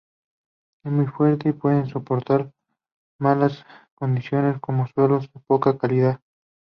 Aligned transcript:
Es 0.83 0.91
muy 0.91 1.05
fuerte 1.05 1.49
y 1.49 1.53
puede 1.53 1.85
soportar 1.87 2.51
malas 3.19 3.63
condiciones 3.93 4.59
como 4.59 4.87
suelos 4.87 5.31
de 5.31 5.39
poca 5.45 5.77
calidad. 5.77 6.19